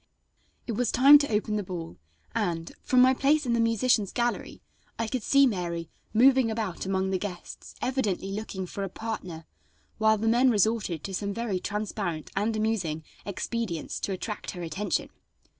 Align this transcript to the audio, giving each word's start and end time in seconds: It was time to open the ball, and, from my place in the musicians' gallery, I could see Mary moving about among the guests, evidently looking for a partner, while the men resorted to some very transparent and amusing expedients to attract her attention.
It 0.65 0.71
was 0.71 0.91
time 0.91 1.19
to 1.19 1.31
open 1.31 1.57
the 1.57 1.63
ball, 1.63 1.99
and, 2.33 2.71
from 2.81 3.01
my 3.03 3.13
place 3.13 3.45
in 3.45 3.53
the 3.53 3.59
musicians' 3.59 4.11
gallery, 4.11 4.63
I 4.97 5.05
could 5.07 5.21
see 5.21 5.45
Mary 5.45 5.89
moving 6.11 6.49
about 6.49 6.87
among 6.87 7.11
the 7.11 7.19
guests, 7.19 7.75
evidently 7.83 8.31
looking 8.31 8.65
for 8.65 8.83
a 8.83 8.89
partner, 8.89 9.45
while 9.99 10.17
the 10.17 10.27
men 10.27 10.49
resorted 10.49 11.03
to 11.03 11.13
some 11.13 11.35
very 11.35 11.59
transparent 11.59 12.31
and 12.35 12.55
amusing 12.55 13.03
expedients 13.27 13.99
to 13.99 14.11
attract 14.11 14.49
her 14.49 14.63
attention. 14.63 15.11